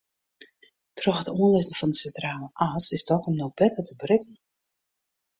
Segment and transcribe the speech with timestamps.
[0.99, 4.35] Troch it oanlizzen fan de Sintrale As is Dokkum no better te berikken.